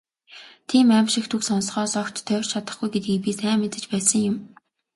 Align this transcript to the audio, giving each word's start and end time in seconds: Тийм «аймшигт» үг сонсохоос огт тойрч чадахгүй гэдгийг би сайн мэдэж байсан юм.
Тийм 0.69 0.87
«аймшигт» 0.97 1.31
үг 1.35 1.43
сонсохоос 1.49 1.93
огт 2.01 2.15
тойрч 2.27 2.47
чадахгүй 2.51 2.89
гэдгийг 2.91 3.19
би 3.25 3.31
сайн 3.39 3.57
мэдэж 3.61 3.83
байсан 3.91 4.21
юм. 4.29 4.35